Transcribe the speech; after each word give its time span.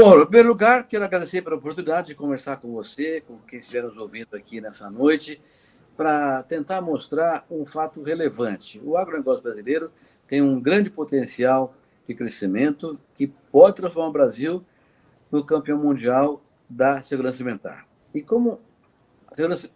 Bom, 0.00 0.16
em 0.16 0.26
primeiro 0.26 0.46
lugar, 0.46 0.86
quero 0.86 1.04
agradecer 1.04 1.42
pela 1.42 1.56
oportunidade 1.56 2.06
de 2.06 2.14
conversar 2.14 2.58
com 2.58 2.72
você, 2.72 3.20
com 3.20 3.36
quem 3.38 3.58
estiver 3.58 3.82
nos 3.82 3.96
ouvindo 3.96 4.28
aqui 4.36 4.60
nessa 4.60 4.88
noite, 4.88 5.42
para 5.96 6.44
tentar 6.44 6.80
mostrar 6.80 7.44
um 7.50 7.66
fato 7.66 8.00
relevante. 8.00 8.80
O 8.84 8.96
agronegócio 8.96 9.42
brasileiro 9.42 9.90
tem 10.28 10.40
um 10.40 10.60
grande 10.60 10.88
potencial 10.88 11.74
de 12.06 12.14
crescimento 12.14 12.96
que 13.12 13.26
pode 13.26 13.74
transformar 13.74 14.10
o 14.10 14.12
Brasil 14.12 14.64
no 15.32 15.44
campeão 15.44 15.82
mundial 15.82 16.44
da 16.70 17.00
segurança 17.00 17.42
alimentar. 17.42 17.84
E 18.14 18.22
como 18.22 18.60
segurança, 19.32 19.68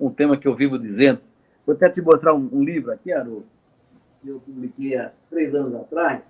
um 0.00 0.10
tema 0.10 0.36
que 0.36 0.48
eu 0.48 0.56
vivo 0.56 0.76
dizendo, 0.76 1.20
vou 1.64 1.76
até 1.76 1.88
te 1.88 2.02
mostrar 2.02 2.34
um, 2.34 2.48
um 2.52 2.64
livro 2.64 2.90
aqui, 2.90 3.12
Aru, 3.12 3.46
que 4.20 4.28
eu 4.28 4.40
publiquei 4.40 4.96
há 4.96 5.12
três 5.30 5.54
anos 5.54 5.76
atrás, 5.76 6.24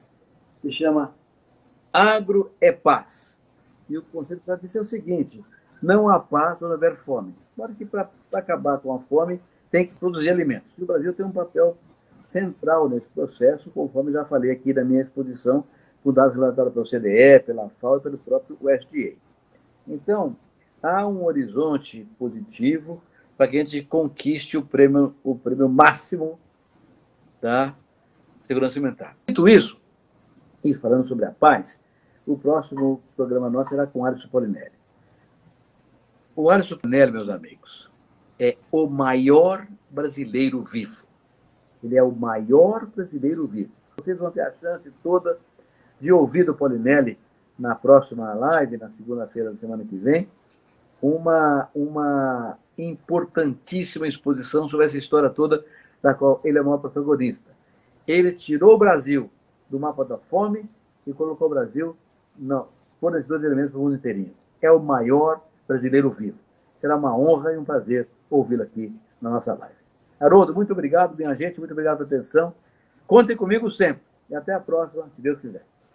se 0.61 0.71
chama 0.71 1.19
Agro 1.93 2.52
é 2.61 2.72
Paz. 2.72 3.41
E 3.88 3.98
o 3.98 4.02
conceito 4.02 4.43
para 4.45 4.57
dizer 4.57 4.79
é 4.79 4.82
o 4.82 4.85
seguinte: 4.85 5.44
não 5.82 6.08
há 6.08 6.18
paz 6.21 6.62
onde 6.62 6.72
houver 6.72 6.94
fome. 6.94 7.35
Claro 7.57 7.75
que 7.75 7.85
para 7.85 8.08
acabar 8.32 8.79
com 8.79 8.94
a 8.94 8.98
fome 8.98 9.40
tem 9.71 9.86
que 9.86 9.95
produzir 9.95 10.31
alimentos. 10.31 10.79
E 10.79 10.82
o 10.82 10.86
Brasil 10.86 11.12
tem 11.12 11.25
um 11.25 11.32
papel 11.32 11.76
central 12.26 12.89
nesse 12.89 13.08
processo, 13.08 13.71
conforme 13.71 14.12
já 14.12 14.25
falei 14.25 14.50
aqui 14.50 14.72
na 14.72 14.84
minha 14.84 15.03
exposição, 15.03 15.64
com 16.03 16.12
dados 16.12 16.34
relatados 16.34 16.72
pelo 16.72 16.86
CDE, 16.86 17.40
pela 17.45 17.68
FAO 17.68 17.96
e 17.96 18.00
pelo 18.00 18.18
próprio 18.18 18.57
USDA. 18.61 19.17
Então, 19.86 20.36
há 20.82 21.07
um 21.07 21.25
horizonte 21.25 22.07
positivo 22.18 23.03
para 23.36 23.48
que 23.48 23.57
a 23.57 23.64
gente 23.64 23.82
conquiste 23.82 24.57
o 24.57 24.62
prêmio, 24.62 25.14
o 25.25 25.34
prêmio 25.34 25.68
máximo 25.68 26.39
da 27.40 27.75
segurança 28.40 28.79
alimentar. 28.79 29.17
Dito 29.26 29.48
isso, 29.48 29.79
e 30.63 30.75
falando 30.75 31.05
sobre 31.05 31.25
a 31.25 31.31
paz, 31.31 31.81
o 32.27 32.37
próximo 32.37 33.03
programa 33.17 33.48
nosso 33.48 33.70
será 33.70 33.87
com 33.87 34.05
Alisson 34.05 34.28
Polinelli. 34.28 34.73
O 36.37 36.51
Alisson 36.51 36.77
Polinelli, 36.77 37.12
meus 37.12 37.29
amigos, 37.29 37.91
é 38.39 38.57
o 38.71 38.87
maior 38.87 39.67
brasileiro 39.91 40.62
vivo. 40.62 41.05
Ele 41.83 41.97
é 41.97 42.03
o 42.03 42.12
maior 42.12 42.87
brasileiro 42.87 43.47
vivo. 43.47 43.73
Vocês 43.97 44.17
vão 44.19 44.31
ter 44.31 44.43
a 44.43 44.53
chance 44.53 44.91
toda 45.03 45.39
de 45.99 46.12
ouvir 46.12 46.45
do 46.45 46.55
Polinelli 46.55 47.19
na 47.59 47.75
próxima 47.75 48.33
live, 48.33 48.79
na 48.79 48.89
segunda-feira 48.91 49.51
da 49.51 49.56
semana 49.56 49.84
que 49.84 49.97
vem, 49.97 50.29
uma, 51.03 51.69
uma 51.75 52.59
importantíssima 52.79 54.06
exposição 54.06 54.67
sobre 54.67 54.87
essa 54.87 54.97
história 54.97 55.29
toda 55.29 55.65
da 56.03 56.15
qual 56.15 56.41
ele 56.45 56.59
é 56.59 56.62
o 56.62 56.65
maior 56.65 56.79
protagonista. 56.79 57.51
Ele 58.06 58.33
tirou 58.33 58.75
o 58.75 58.79
Brasil 58.79 59.31
do 59.71 59.79
mapa 59.79 60.05
da 60.05 60.19
fome 60.19 60.69
e 61.07 61.13
colocou 61.13 61.47
o 61.47 61.51
Brasil 61.51 61.97
no 62.37 62.67
fornecedor 63.01 63.39
de 63.39 63.47
alimentos 63.47 63.71
para 63.71 63.81
o 63.81 63.85
mundo 63.85 63.97
inteirinho. 63.97 64.35
É 64.61 64.71
o 64.71 64.81
maior 64.81 65.41
brasileiro 65.67 66.11
vivo. 66.11 66.37
Será 66.77 66.97
uma 66.97 67.17
honra 67.17 67.53
e 67.53 67.59
um 67.59 67.65
prazer 67.65 68.09
ouvi-lo 68.29 68.62
aqui 68.62 68.95
na 69.21 69.31
nossa 69.31 69.55
live. 69.55 69.75
Haroldo, 70.19 70.55
muito 70.55 70.73
obrigado, 70.73 71.17
minha 71.17 71.35
gente, 71.35 71.59
muito 71.59 71.73
obrigado 71.73 71.99
pela 71.99 72.09
atenção. 72.09 72.55
Contem 73.07 73.37
comigo 73.37 73.71
sempre. 73.71 74.03
E 74.29 74.35
até 74.35 74.53
a 74.53 74.61
próxima, 74.61 75.09
se 75.11 75.21
Deus 75.21 75.41
quiser. 75.41 75.65